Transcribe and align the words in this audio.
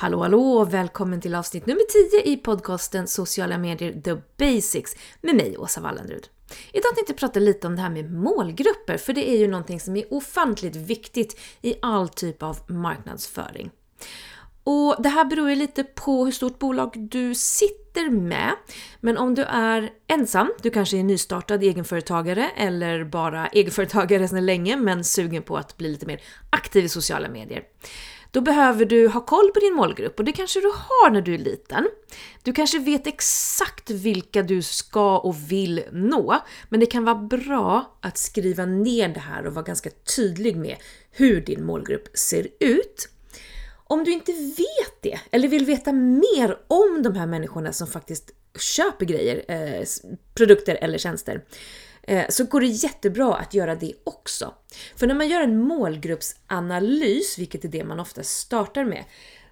Hallå 0.00 0.22
hallå 0.22 0.52
och 0.52 0.74
välkommen 0.74 1.20
till 1.20 1.34
avsnitt 1.34 1.66
nummer 1.66 2.10
10 2.22 2.32
i 2.32 2.36
podcasten 2.36 3.06
Sociala 3.06 3.58
medier 3.58 4.00
The 4.00 4.14
Basics 4.36 4.96
med 5.20 5.36
mig 5.36 5.58
Åsa 5.58 5.80
Wallenrud. 5.80 6.28
Idag 6.72 6.94
tänkte 6.94 7.12
jag 7.12 7.18
prata 7.18 7.40
lite 7.40 7.66
om 7.66 7.76
det 7.76 7.82
här 7.82 7.90
med 7.90 8.12
målgrupper, 8.12 8.96
för 8.96 9.12
det 9.12 9.30
är 9.30 9.38
ju 9.38 9.48
någonting 9.48 9.80
som 9.80 9.96
är 9.96 10.14
ofantligt 10.14 10.76
viktigt 10.76 11.40
i 11.62 11.74
all 11.82 12.08
typ 12.08 12.42
av 12.42 12.58
marknadsföring. 12.68 13.70
Och 14.64 14.96
det 15.02 15.08
här 15.08 15.24
beror 15.24 15.50
ju 15.50 15.56
lite 15.56 15.84
på 15.84 16.24
hur 16.24 16.32
stort 16.32 16.58
bolag 16.58 16.92
du 17.10 17.34
sitter 17.34 18.10
med. 18.10 18.52
Men 19.00 19.18
om 19.18 19.34
du 19.34 19.42
är 19.42 19.90
ensam, 20.06 20.52
du 20.62 20.70
kanske 20.70 20.98
är 20.98 21.04
nystartad 21.04 21.62
egenföretagare 21.62 22.50
eller 22.56 23.04
bara 23.04 23.46
egenföretagare 23.46 24.28
sedan 24.28 24.46
länge 24.46 24.76
men 24.76 25.04
sugen 25.04 25.42
på 25.42 25.56
att 25.56 25.76
bli 25.76 25.88
lite 25.88 26.06
mer 26.06 26.20
aktiv 26.50 26.84
i 26.84 26.88
sociala 26.88 27.28
medier. 27.28 27.62
Då 28.30 28.40
behöver 28.40 28.84
du 28.84 29.08
ha 29.08 29.20
koll 29.20 29.50
på 29.54 29.60
din 29.60 29.74
målgrupp 29.74 30.18
och 30.18 30.24
det 30.24 30.32
kanske 30.32 30.60
du 30.60 30.66
har 30.66 31.10
när 31.10 31.20
du 31.20 31.34
är 31.34 31.38
liten. 31.38 31.88
Du 32.42 32.52
kanske 32.52 32.78
vet 32.78 33.06
exakt 33.06 33.90
vilka 33.90 34.42
du 34.42 34.62
ska 34.62 35.18
och 35.18 35.52
vill 35.52 35.82
nå, 35.92 36.38
men 36.68 36.80
det 36.80 36.86
kan 36.86 37.04
vara 37.04 37.14
bra 37.14 37.98
att 38.00 38.18
skriva 38.18 38.66
ner 38.66 39.08
det 39.08 39.20
här 39.20 39.46
och 39.46 39.54
vara 39.54 39.64
ganska 39.64 39.90
tydlig 40.16 40.56
med 40.56 40.76
hur 41.10 41.40
din 41.40 41.64
målgrupp 41.64 42.08
ser 42.18 42.48
ut. 42.60 43.08
Om 43.84 44.04
du 44.04 44.12
inte 44.12 44.32
vet 44.32 45.02
det, 45.02 45.20
eller 45.30 45.48
vill 45.48 45.64
veta 45.64 45.92
mer 45.92 46.58
om 46.66 47.02
de 47.02 47.14
här 47.14 47.26
människorna 47.26 47.72
som 47.72 47.86
faktiskt 47.86 48.30
köper 48.58 49.06
grejer, 49.06 49.44
eh, 49.48 49.84
produkter 50.34 50.74
eller 50.74 50.98
tjänster, 50.98 51.44
Eh, 52.08 52.26
så 52.28 52.44
går 52.44 52.60
det 52.60 52.66
jättebra 52.66 53.34
att 53.34 53.54
göra 53.54 53.74
det 53.74 53.92
också. 54.04 54.54
För 54.96 55.06
när 55.06 55.14
man 55.14 55.28
gör 55.28 55.42
en 55.42 55.58
målgruppsanalys, 55.58 57.38
vilket 57.38 57.64
är 57.64 57.68
det 57.68 57.84
man 57.84 58.00
ofta 58.00 58.22
startar 58.22 58.84
med, 58.84 59.04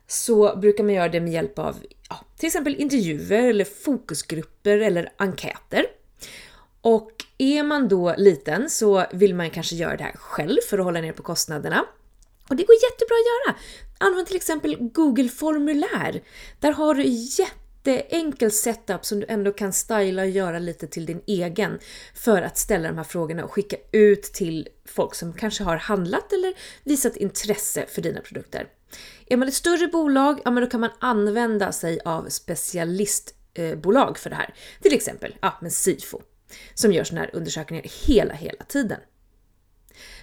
så 0.07 0.57
brukar 0.57 0.84
man 0.84 0.95
göra 0.95 1.09
det 1.09 1.21
med 1.21 1.33
hjälp 1.33 1.59
av 1.59 1.77
ja, 2.09 2.25
till 2.37 2.47
exempel 2.47 2.75
intervjuer 2.75 3.43
eller 3.43 3.65
fokusgrupper 3.65 4.79
eller 4.79 5.12
enkäter. 5.17 5.87
Och 6.81 7.12
är 7.39 7.62
man 7.62 7.89
då 7.89 8.15
liten 8.19 8.71
så 8.71 9.07
vill 9.12 9.34
man 9.34 9.51
kanske 9.51 9.77
göra 9.77 9.97
det 9.97 10.05
här 10.05 10.17
själv 10.17 10.59
för 10.69 10.79
att 10.79 10.84
hålla 10.84 11.01
ner 11.01 11.12
på 11.12 11.23
kostnaderna. 11.23 11.84
Och 12.49 12.57
det 12.57 12.65
går 12.65 12.77
jättebra 12.91 13.17
att 13.17 13.51
göra. 13.51 13.59
Använd 13.99 14.27
till 14.27 14.37
exempel 14.37 14.77
Google 14.81 15.29
formulär. 15.29 16.23
Där 16.61 16.73
har 16.73 16.95
du 16.95 17.03
jätteenkel 17.91 18.51
setup 18.51 19.05
som 19.05 19.20
du 19.20 19.27
ändå 19.29 19.53
kan 19.53 19.73
styla 19.73 20.23
och 20.23 20.29
göra 20.29 20.59
lite 20.59 20.87
till 20.87 21.06
din 21.06 21.20
egen 21.27 21.79
för 22.15 22.43
att 22.43 22.59
ställa 22.59 22.89
de 22.89 22.97
här 22.97 23.05
frågorna 23.05 23.45
och 23.45 23.53
skicka 23.53 23.77
ut 23.93 24.23
till 24.23 24.69
folk 24.84 25.15
som 25.15 25.33
kanske 25.33 25.65
har 25.65 25.77
handlat 25.77 26.33
eller 26.33 26.55
visat 26.84 27.17
intresse 27.17 27.87
för 27.89 28.03
dina 28.03 28.20
produkter. 28.20 28.67
Är 29.27 29.37
man 29.37 29.48
ett 29.48 29.55
större 29.55 29.89
bolag, 29.89 30.41
ja 30.45 30.51
men 30.51 30.62
då 30.62 30.70
kan 30.70 30.81
man 30.81 30.91
använda 30.98 31.73
sig 31.73 32.01
av 32.05 32.28
specialistbolag 32.28 34.11
eh, 34.11 34.15
för 34.15 34.31
det 34.31 34.37
här. 34.37 34.55
Till 34.83 34.95
exempel 34.95 35.37
ja, 35.41 35.59
men 35.61 35.71
Sifo 35.71 36.21
som 36.75 36.93
gör 36.93 37.05
sådana 37.05 37.25
här 37.25 37.37
undersökningar 37.37 37.87
hela, 38.06 38.34
hela 38.34 38.65
tiden. 38.65 39.00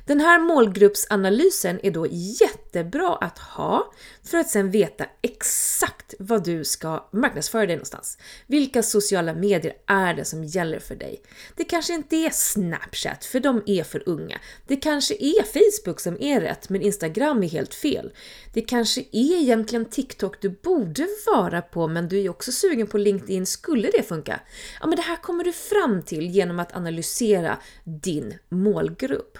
Den 0.05 0.19
här 0.19 0.39
målgruppsanalysen 0.39 1.79
är 1.83 1.91
då 1.91 2.07
jättebra 2.11 3.15
att 3.15 3.39
ha 3.39 3.93
för 4.23 4.37
att 4.37 4.49
sen 4.49 4.71
veta 4.71 5.05
exakt 5.21 6.13
vad 6.19 6.43
du 6.43 6.63
ska 6.63 7.09
marknadsföra 7.11 7.65
dig 7.65 7.75
någonstans. 7.75 8.17
Vilka 8.47 8.83
sociala 8.83 9.33
medier 9.33 9.73
är 9.87 10.13
det 10.13 10.25
som 10.25 10.43
gäller 10.43 10.79
för 10.79 10.95
dig? 10.95 11.21
Det 11.55 11.63
kanske 11.63 11.93
inte 11.93 12.15
är 12.15 12.29
Snapchat, 12.29 13.25
för 13.25 13.39
de 13.39 13.63
är 13.65 13.83
för 13.83 14.03
unga. 14.05 14.39
Det 14.67 14.75
kanske 14.75 15.13
är 15.13 15.43
Facebook 15.43 15.99
som 15.99 16.21
är 16.21 16.41
rätt, 16.41 16.69
men 16.69 16.81
Instagram 16.81 17.43
är 17.43 17.49
helt 17.49 17.73
fel. 17.73 18.13
Det 18.53 18.61
kanske 18.61 19.01
är 19.01 19.41
egentligen 19.41 19.85
TikTok 19.85 20.41
du 20.41 20.49
borde 20.49 21.07
vara 21.25 21.61
på, 21.61 21.87
men 21.87 22.07
du 22.07 22.21
är 22.21 22.29
också 22.29 22.51
sugen 22.51 22.87
på 22.87 22.97
LinkedIn. 22.97 23.45
Skulle 23.45 23.89
det 23.91 24.03
funka? 24.03 24.39
Ja, 24.81 24.87
men 24.87 24.95
det 24.95 25.01
här 25.01 25.17
kommer 25.17 25.43
du 25.43 25.53
fram 25.53 26.01
till 26.01 26.29
genom 26.29 26.59
att 26.59 26.75
analysera 26.75 27.57
din 27.83 28.33
målgrupp. 28.49 29.37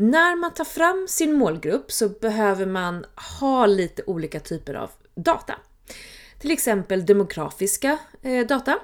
När 0.00 0.36
man 0.36 0.54
tar 0.54 0.64
fram 0.64 1.06
sin 1.08 1.32
målgrupp 1.32 1.92
så 1.92 2.08
behöver 2.08 2.66
man 2.66 3.04
ha 3.40 3.66
lite 3.66 4.02
olika 4.06 4.40
typer 4.40 4.74
av 4.74 4.90
data. 5.14 5.54
Till 6.38 6.50
exempel 6.50 7.06
demografiska 7.06 7.98
eh, 8.22 8.46
data. 8.46 8.78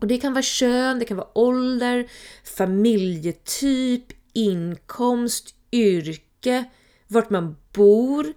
Och 0.00 0.06
det 0.06 0.18
kan 0.18 0.32
vara 0.32 0.42
kön, 0.42 0.98
det 0.98 1.04
kan 1.04 1.16
vara 1.16 1.38
ålder, 1.38 2.10
familjetyp, 2.56 4.04
inkomst, 4.32 5.54
yrke, 5.72 6.64
vart 7.08 7.30
man 7.30 7.56
bor 7.72 8.32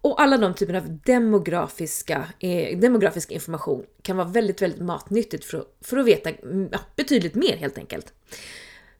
och 0.00 0.22
alla 0.22 0.36
de 0.36 0.54
typerna 0.54 0.78
av 0.78 0.98
demografiska, 1.04 2.28
eh, 2.38 2.78
demografisk 2.78 3.30
information 3.30 3.84
kan 4.02 4.16
vara 4.16 4.28
väldigt, 4.28 4.62
väldigt 4.62 4.82
matnyttigt 4.82 5.44
för 5.44 5.58
att, 5.58 5.76
för 5.80 5.96
att 5.96 6.06
veta 6.06 6.30
mm, 6.30 6.68
ja, 6.72 6.78
betydligt 6.96 7.34
mer 7.34 7.56
helt 7.56 7.78
enkelt. 7.78 8.12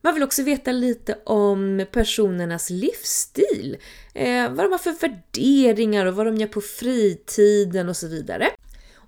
Man 0.01 0.15
vill 0.15 0.23
också 0.23 0.43
veta 0.43 0.73
lite 0.73 1.19
om 1.25 1.87
personernas 1.93 2.71
livsstil, 2.71 3.77
eh, 4.15 4.51
vad 4.51 4.65
de 4.65 4.73
har 4.73 4.79
för 4.79 4.93
värderingar 5.01 6.07
och 6.07 6.15
vad 6.15 6.27
de 6.27 6.37
gör 6.37 6.47
på 6.47 6.61
fritiden 6.61 7.89
och 7.89 7.97
så 7.97 8.09
vidare. 8.09 8.51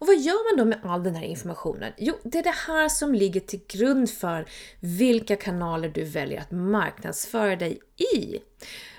Och 0.01 0.07
vad 0.07 0.17
gör 0.19 0.57
man 0.57 0.59
då 0.59 0.65
med 0.65 0.91
all 0.93 1.03
den 1.03 1.15
här 1.15 1.25
informationen? 1.25 1.93
Jo, 1.99 2.15
det 2.23 2.39
är 2.39 2.43
det 2.43 2.55
här 2.67 2.89
som 2.89 3.15
ligger 3.15 3.41
till 3.41 3.61
grund 3.69 4.11
för 4.11 4.47
vilka 4.81 5.37
kanaler 5.37 5.89
du 5.89 6.05
väljer 6.05 6.41
att 6.41 6.51
marknadsföra 6.51 7.57
dig 7.57 7.81
i. 8.15 8.39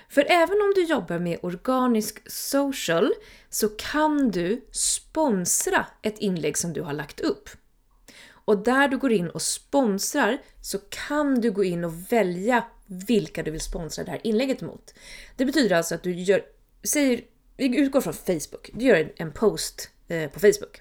För 0.08 0.26
även 0.28 0.60
om 0.60 0.72
du 0.74 0.84
jobbar 0.84 1.18
med 1.18 1.38
organisk 1.42 2.30
social 2.30 3.12
så 3.50 3.68
kan 3.68 4.30
du 4.30 4.64
sponsra 4.72 5.86
ett 6.02 6.18
inlägg 6.18 6.58
som 6.58 6.72
du 6.72 6.82
har 6.82 6.92
lagt 6.92 7.20
upp. 7.20 7.48
Och 8.44 8.58
där 8.58 8.88
du 8.88 8.98
går 8.98 9.12
in 9.12 9.30
och 9.30 9.42
sponsrar 9.42 10.42
så 10.60 10.78
kan 10.78 11.40
du 11.40 11.50
gå 11.50 11.64
in 11.64 11.84
och 11.84 12.12
välja 12.12 12.64
vilka 12.86 13.42
du 13.42 13.50
vill 13.50 13.60
sponsra 13.60 14.04
det 14.04 14.10
här 14.10 14.20
inlägget 14.24 14.60
mot. 14.60 14.94
Det 15.36 15.44
betyder 15.44 15.76
alltså 15.76 15.94
att 15.94 16.02
du 16.02 16.12
gör, 16.12 16.42
säger, 16.84 17.20
vi 17.56 17.78
utgår 17.78 18.00
från 18.00 18.14
Facebook, 18.14 18.70
du 18.72 18.84
gör 18.84 19.12
en 19.16 19.32
post 19.32 19.90
eh, 20.08 20.30
på 20.30 20.40
Facebook. 20.40 20.80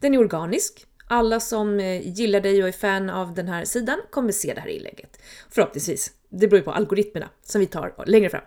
Den 0.00 0.14
är 0.14 0.18
organisk. 0.18 0.86
Alla 1.08 1.40
som 1.40 1.80
eh, 1.80 2.08
gillar 2.08 2.40
dig 2.40 2.62
och 2.62 2.68
är 2.68 2.72
fan 2.72 3.10
av 3.10 3.34
den 3.34 3.48
här 3.48 3.64
sidan 3.64 3.98
kommer 4.10 4.32
se 4.32 4.54
det 4.54 4.60
här 4.60 4.68
inlägget. 4.68 5.22
Förhoppningsvis. 5.50 6.12
Det 6.28 6.48
beror 6.48 6.58
ju 6.58 6.64
på 6.64 6.72
algoritmerna 6.72 7.28
som 7.42 7.60
vi 7.60 7.66
tar 7.66 8.04
längre 8.06 8.30
fram. 8.30 8.44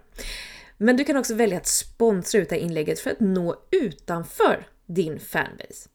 Men 0.77 0.97
du 0.97 1.03
kan 1.03 1.17
också 1.17 1.35
välja 1.35 1.57
att 1.57 1.67
sponsra 1.67 2.41
ut 2.41 2.49
det 2.49 2.55
här 2.55 2.61
inlägget 2.61 2.99
för 2.99 3.11
att 3.11 3.19
nå 3.19 3.55
utanför 3.71 4.67
din 4.85 5.19
fanbase. 5.19 5.89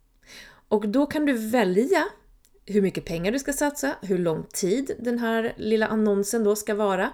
Och 0.69 0.89
då 0.89 1.07
kan 1.07 1.27
du 1.27 1.33
välja 1.33 2.05
hur 2.67 2.83
mycket 2.83 3.05
pengar 3.05 3.33
du 3.33 3.39
ska 3.39 3.53
satsa, 3.53 3.97
hur 4.03 4.19
lång 4.19 4.47
tid 4.53 4.97
den 4.99 5.19
här 5.19 5.55
lilla 5.57 5.87
annonsen 5.87 6.45
då 6.45 6.57
ska 6.57 6.75
vara, 6.75 7.13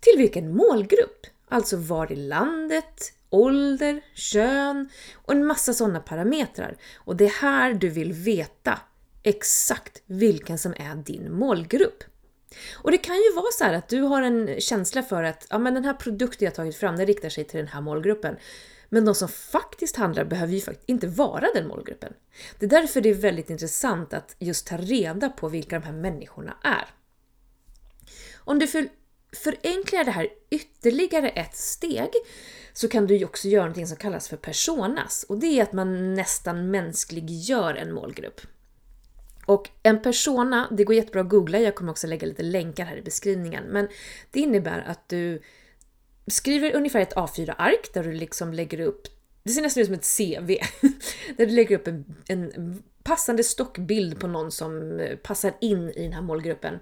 till 0.00 0.18
vilken 0.18 0.56
målgrupp, 0.56 1.26
alltså 1.48 1.76
var 1.76 2.12
i 2.12 2.16
landet, 2.16 3.12
ålder, 3.30 4.00
kön 4.14 4.88
och 5.14 5.32
en 5.32 5.46
massa 5.46 5.74
sådana 5.74 6.00
parametrar. 6.00 6.76
Och 6.96 7.16
det 7.16 7.24
är 7.24 7.40
här 7.42 7.74
du 7.74 7.88
vill 7.88 8.12
veta 8.12 8.78
exakt 9.22 10.02
vilken 10.06 10.58
som 10.58 10.72
är 10.72 10.94
din 10.94 11.32
målgrupp. 11.32 12.04
Och 12.74 12.90
det 12.90 12.98
kan 12.98 13.16
ju 13.16 13.32
vara 13.36 13.52
så 13.52 13.64
att 13.64 13.88
du 13.88 14.00
har 14.00 14.22
en 14.22 14.60
känsla 14.60 15.02
för 15.02 15.22
att 15.22 15.46
ja, 15.50 15.58
men 15.58 15.74
den 15.74 15.84
här 15.84 15.94
produkten 15.94 16.44
jag 16.44 16.54
tagit 16.54 16.76
fram, 16.76 16.96
den 16.96 17.06
riktar 17.06 17.28
sig 17.28 17.44
till 17.44 17.58
den 17.58 17.68
här 17.68 17.80
målgruppen. 17.80 18.36
Men 18.88 19.04
de 19.04 19.14
som 19.14 19.28
faktiskt 19.28 19.96
handlar 19.96 20.24
behöver 20.24 20.52
ju 20.52 20.60
faktiskt 20.60 20.88
inte 20.88 21.06
vara 21.06 21.48
den 21.54 21.68
målgruppen. 21.68 22.12
Det 22.58 22.66
är 22.66 22.70
därför 22.70 23.00
det 23.00 23.08
är 23.08 23.14
väldigt 23.14 23.50
intressant 23.50 24.14
att 24.14 24.36
just 24.38 24.66
ta 24.66 24.76
reda 24.76 25.28
på 25.28 25.48
vilka 25.48 25.78
de 25.78 25.86
här 25.86 25.92
människorna 25.92 26.56
är. 26.62 26.86
Om 28.36 28.58
du 28.58 28.66
förenklar 29.32 30.04
det 30.04 30.10
här 30.10 30.28
ytterligare 30.50 31.28
ett 31.28 31.56
steg 31.56 32.10
så 32.72 32.88
kan 32.88 33.06
du 33.06 33.16
ju 33.16 33.24
också 33.24 33.48
göra 33.48 33.68
något 33.68 33.88
som 33.88 33.96
kallas 33.96 34.28
för 34.28 34.36
personas 34.36 35.24
och 35.28 35.38
det 35.38 35.46
är 35.46 35.62
att 35.62 35.72
man 35.72 36.14
nästan 36.14 36.70
mänskliggör 36.70 37.74
en 37.74 37.92
målgrupp. 37.92 38.40
Och 39.46 39.68
en 39.82 40.02
persona, 40.02 40.68
det 40.70 40.84
går 40.84 40.96
jättebra 40.96 41.20
att 41.20 41.28
googla, 41.28 41.58
jag 41.58 41.74
kommer 41.74 41.90
också 41.90 42.06
lägga 42.06 42.26
lite 42.26 42.42
länkar 42.42 42.84
här 42.84 42.96
i 42.96 43.02
beskrivningen, 43.02 43.64
men 43.64 43.88
det 44.30 44.40
innebär 44.40 44.84
att 44.86 45.08
du 45.08 45.42
skriver 46.26 46.76
ungefär 46.76 47.00
ett 47.00 47.14
A4-ark 47.14 47.90
där 47.94 48.04
du 48.04 48.12
liksom 48.12 48.52
lägger 48.52 48.80
upp, 48.80 49.06
det 49.42 49.50
ser 49.50 49.62
nästan 49.62 49.80
ut 49.80 49.86
som 49.86 49.94
ett 49.94 50.16
CV, 50.16 50.48
där 51.36 51.46
du 51.46 51.52
lägger 51.52 51.78
upp 51.78 51.86
en, 51.86 52.04
en 52.28 52.82
passande 53.06 53.44
stockbild 53.44 54.20
på 54.20 54.26
någon 54.26 54.52
som 54.52 55.00
eh, 55.00 55.16
passar 55.16 55.52
in 55.60 55.90
i 55.90 56.02
den 56.02 56.12
här 56.12 56.22
målgruppen. 56.22 56.78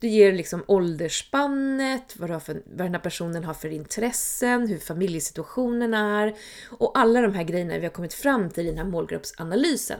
Du 0.00 0.08
ger 0.08 0.32
liksom 0.32 0.64
åldersspannet, 0.66 2.16
vad, 2.16 2.42
för, 2.42 2.62
vad 2.64 2.86
den 2.86 2.94
här 2.94 3.00
personen 3.00 3.44
har 3.44 3.54
för 3.54 3.68
intressen, 3.68 4.68
hur 4.68 4.78
familjesituationen 4.78 5.94
är 5.94 6.34
och 6.70 6.98
alla 6.98 7.20
de 7.20 7.34
här 7.34 7.44
grejerna 7.44 7.78
vi 7.78 7.84
har 7.84 7.92
kommit 7.92 8.14
fram 8.14 8.50
till 8.50 8.66
i 8.66 8.70
den 8.70 8.78
här 8.78 8.84
målgruppsanalysen. 8.84 9.98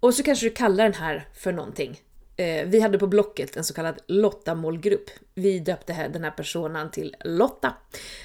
Och 0.00 0.14
så 0.14 0.22
kanske 0.22 0.46
du 0.46 0.50
kallar 0.50 0.84
den 0.84 0.94
här 0.94 1.28
för 1.34 1.52
någonting. 1.52 2.00
Eh, 2.36 2.66
vi 2.66 2.80
hade 2.80 2.98
på 2.98 3.06
Blocket 3.06 3.56
en 3.56 3.64
så 3.64 3.74
kallad 3.74 4.00
Lotta-målgrupp. 4.06 5.10
Vi 5.34 5.58
döpte 5.58 6.08
den 6.12 6.24
här 6.24 6.30
personen 6.30 6.90
till 6.90 7.16
Lotta. 7.24 7.74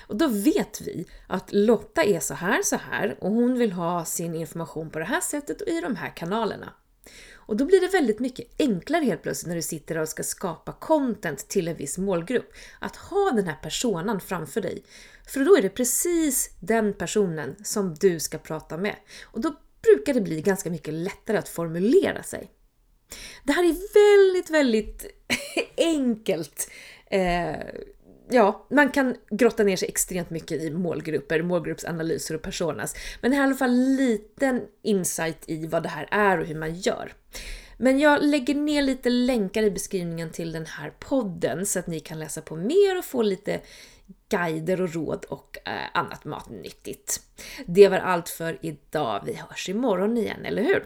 Och 0.08 0.16
då 0.16 0.28
vet 0.28 0.82
vi 0.82 1.06
att 1.28 1.54
Lotta 1.54 2.04
är 2.04 2.20
så 2.20 2.34
här, 2.34 2.64
så 2.64 2.76
här 2.76 3.18
och 3.20 3.32
hon 3.32 3.58
vill 3.58 3.72
ha 3.72 4.06
sin 4.06 4.36
information 4.36 4.90
på 4.90 5.00
det 5.00 5.06
här 5.06 5.22
sättet 5.22 5.62
och 5.62 5.68
i 5.68 5.82
de 5.82 5.96
här 5.96 6.16
kanalerna. 6.16 6.74
Och 7.46 7.58
då 7.58 7.66
blir 7.66 7.82
det 7.82 7.88
väldigt 7.88 8.20
mycket 8.20 8.48
enklare 8.60 9.06
helt 9.06 9.24
plötsligt 9.24 9.48
när 9.48 9.56
du 9.56 9.62
sitter 9.62 9.98
och 9.98 10.10
ska 10.10 10.24
skapa 10.24 10.72
content 10.72 11.48
till 11.48 11.68
en 11.68 11.76
viss 11.76 11.98
målgrupp. 11.98 12.54
Att 12.80 12.96
ha 12.96 13.32
den 13.32 13.48
här 13.48 13.60
personen 13.62 14.20
framför 14.20 14.62
dig. 14.62 14.84
För 15.28 15.46
då 15.46 15.58
är 15.58 15.62
det 15.62 15.70
precis 15.70 16.50
den 16.60 16.94
personen 16.94 17.56
som 17.64 17.96
du 17.96 18.20
ska 18.20 18.38
prata 18.38 18.78
med. 18.78 18.96
Och 19.24 19.42
då 19.42 19.56
brukar 19.84 20.14
det 20.14 20.22
bli 20.22 20.42
ganska 20.42 20.70
mycket 20.70 20.94
lättare 20.94 21.38
att 21.38 21.50
formulera 21.50 22.24
sig. 22.24 22.50
Det 23.44 23.54
här 23.54 23.64
är 23.64 23.76
väldigt, 23.94 24.50
väldigt 24.50 25.06
enkelt. 25.78 26.70
Eh, 27.06 27.56
ja, 28.30 28.68
man 28.70 28.90
kan 28.90 29.16
grotta 29.32 29.64
ner 29.64 29.76
sig 29.76 29.88
extremt 29.90 30.30
mycket 30.30 30.62
i 30.62 30.72
målgrupper, 30.72 31.42
målgruppsanalyser 31.42 32.36
och 32.36 32.42
personas. 32.42 32.96
Men 33.22 33.32
det 33.32 33.38
här 33.38 33.44
är 33.44 33.48
i 33.48 33.50
alla 33.50 33.58
fall 33.58 33.70
en 33.70 33.96
liten 33.96 34.62
insight 34.84 35.44
i 35.48 35.68
vad 35.68 35.84
det 35.84 35.90
här 35.90 36.08
är 36.12 36.40
och 36.40 36.46
hur 36.46 36.56
man 36.56 36.76
gör. 36.76 37.14
Men 37.78 38.00
jag 38.00 38.24
lägger 38.24 38.56
ner 38.56 38.82
lite 38.82 39.10
länkar 39.10 39.64
i 39.64 39.72
beskrivningen 39.72 40.30
till 40.30 40.52
den 40.52 40.66
här 40.66 40.94
podden 41.00 41.66
så 41.66 41.80
att 41.80 41.88
ni 41.88 42.00
kan 42.00 42.20
läsa 42.20 42.42
på 42.42 42.56
mer 42.56 42.98
och 42.98 43.06
få 43.06 43.22
lite 43.22 43.62
guider 44.30 44.82
och 44.82 44.94
råd 44.94 45.26
och 45.30 45.58
eh, 45.66 45.74
annat 45.94 46.26
matnyttigt. 46.26 47.22
Det 47.66 47.88
var 47.88 47.98
allt 47.98 48.30
för 48.30 48.58
idag. 48.62 49.24
Vi 49.26 49.34
hörs 49.34 49.70
imorgon 49.70 50.18
igen, 50.18 50.46
eller 50.46 50.64
hur? 50.64 50.84